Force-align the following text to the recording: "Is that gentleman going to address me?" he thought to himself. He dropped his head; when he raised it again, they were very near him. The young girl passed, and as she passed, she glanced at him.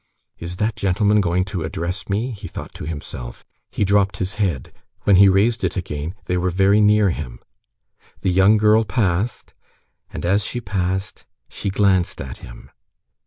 "Is 0.39 0.55
that 0.55 0.75
gentleman 0.75 1.21
going 1.21 1.45
to 1.45 1.63
address 1.63 2.09
me?" 2.09 2.31
he 2.31 2.47
thought 2.47 2.73
to 2.73 2.85
himself. 2.87 3.45
He 3.69 3.85
dropped 3.85 4.17
his 4.17 4.33
head; 4.41 4.73
when 5.03 5.17
he 5.17 5.29
raised 5.29 5.63
it 5.63 5.77
again, 5.77 6.15
they 6.25 6.37
were 6.37 6.49
very 6.49 6.81
near 6.81 7.11
him. 7.11 7.39
The 8.21 8.31
young 8.31 8.57
girl 8.57 8.83
passed, 8.83 9.53
and 10.11 10.25
as 10.25 10.43
she 10.43 10.59
passed, 10.59 11.25
she 11.49 11.69
glanced 11.69 12.19
at 12.19 12.37
him. 12.37 12.71